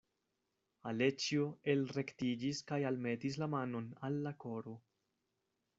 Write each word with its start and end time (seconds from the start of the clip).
Aleĉjo 0.91 1.45
elrektiĝis 1.73 2.63
kaj 2.73 2.81
almetis 2.93 3.39
la 3.45 3.51
manon 3.57 3.95
al 4.09 4.21
la 4.27 4.37
koro. 4.47 4.77